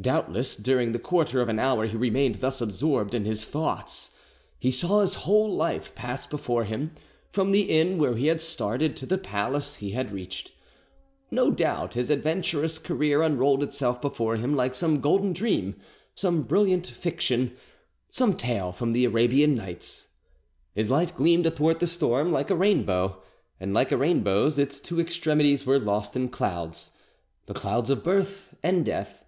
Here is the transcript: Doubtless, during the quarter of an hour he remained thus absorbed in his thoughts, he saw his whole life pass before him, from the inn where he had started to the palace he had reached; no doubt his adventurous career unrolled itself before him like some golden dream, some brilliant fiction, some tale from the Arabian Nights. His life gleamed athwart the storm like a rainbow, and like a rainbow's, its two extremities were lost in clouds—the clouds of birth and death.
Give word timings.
Doubtless, 0.00 0.56
during 0.56 0.92
the 0.92 0.98
quarter 0.98 1.42
of 1.42 1.50
an 1.50 1.58
hour 1.58 1.84
he 1.84 1.98
remained 1.98 2.36
thus 2.40 2.62
absorbed 2.62 3.14
in 3.14 3.26
his 3.26 3.44
thoughts, 3.44 4.12
he 4.58 4.70
saw 4.70 5.02
his 5.02 5.16
whole 5.28 5.54
life 5.54 5.94
pass 5.94 6.26
before 6.26 6.64
him, 6.64 6.92
from 7.30 7.52
the 7.52 7.60
inn 7.64 7.98
where 7.98 8.16
he 8.16 8.28
had 8.28 8.40
started 8.40 8.96
to 8.96 9.04
the 9.04 9.18
palace 9.18 9.76
he 9.76 9.90
had 9.90 10.12
reached; 10.12 10.52
no 11.30 11.50
doubt 11.50 11.92
his 11.92 12.08
adventurous 12.08 12.78
career 12.78 13.20
unrolled 13.20 13.62
itself 13.62 14.00
before 14.00 14.36
him 14.36 14.56
like 14.56 14.74
some 14.74 15.02
golden 15.02 15.34
dream, 15.34 15.74
some 16.14 16.40
brilliant 16.44 16.86
fiction, 16.86 17.54
some 18.08 18.32
tale 18.32 18.72
from 18.72 18.92
the 18.92 19.04
Arabian 19.04 19.54
Nights. 19.54 20.08
His 20.74 20.88
life 20.88 21.14
gleamed 21.14 21.44
athwart 21.44 21.80
the 21.80 21.86
storm 21.86 22.32
like 22.32 22.48
a 22.50 22.56
rainbow, 22.56 23.20
and 23.60 23.74
like 23.74 23.92
a 23.92 23.98
rainbow's, 23.98 24.58
its 24.58 24.80
two 24.80 24.98
extremities 24.98 25.66
were 25.66 25.78
lost 25.78 26.16
in 26.16 26.30
clouds—the 26.30 27.52
clouds 27.52 27.90
of 27.90 28.02
birth 28.02 28.54
and 28.62 28.82
death. 28.82 29.22